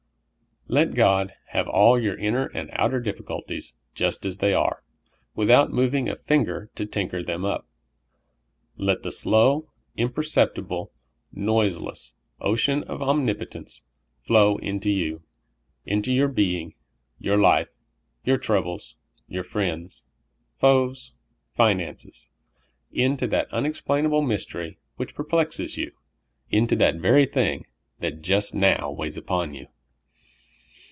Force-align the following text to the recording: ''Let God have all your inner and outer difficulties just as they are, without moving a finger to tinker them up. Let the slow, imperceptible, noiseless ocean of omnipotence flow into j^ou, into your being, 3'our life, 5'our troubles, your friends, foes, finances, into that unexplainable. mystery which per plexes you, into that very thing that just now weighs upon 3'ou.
''Let 0.71 0.93
God 0.95 1.33
have 1.49 1.67
all 1.67 1.99
your 2.01 2.17
inner 2.17 2.45
and 2.45 2.69
outer 2.71 3.01
difficulties 3.01 3.75
just 3.93 4.25
as 4.25 4.37
they 4.37 4.53
are, 4.53 4.81
without 5.35 5.73
moving 5.73 6.07
a 6.07 6.15
finger 6.15 6.69
to 6.75 6.85
tinker 6.85 7.21
them 7.21 7.43
up. 7.43 7.67
Let 8.77 9.03
the 9.03 9.11
slow, 9.11 9.67
imperceptible, 9.97 10.93
noiseless 11.33 12.15
ocean 12.39 12.83
of 12.83 13.01
omnipotence 13.01 13.83
flow 14.21 14.59
into 14.59 14.87
j^ou, 14.87 15.23
into 15.85 16.13
your 16.13 16.29
being, 16.29 16.73
3'our 17.21 17.41
life, 17.41 17.67
5'our 18.25 18.41
troubles, 18.41 18.95
your 19.27 19.43
friends, 19.43 20.05
foes, 20.57 21.11
finances, 21.53 22.29
into 22.93 23.27
that 23.27 23.51
unexplainable. 23.51 24.21
mystery 24.21 24.77
which 24.95 25.15
per 25.15 25.25
plexes 25.25 25.75
you, 25.75 25.91
into 26.49 26.77
that 26.77 26.95
very 26.95 27.25
thing 27.25 27.65
that 27.99 28.21
just 28.21 28.55
now 28.55 28.89
weighs 28.89 29.17
upon 29.17 29.51
3'ou. 29.51 29.67